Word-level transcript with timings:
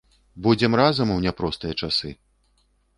Будзем 0.47 0.71
разам 0.81 1.07
у 1.17 1.19
няпростыя 1.27 1.73
часы! 1.85 2.17